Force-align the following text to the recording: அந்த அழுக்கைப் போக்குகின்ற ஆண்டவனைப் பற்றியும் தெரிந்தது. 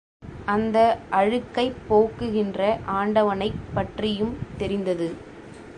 அந்த 0.47 0.77
அழுக்கைப் 1.11 1.77
போக்குகின்ற 1.89 2.61
ஆண்டவனைப் 2.93 3.61
பற்றியும் 3.73 4.35
தெரிந்தது. 4.57 5.09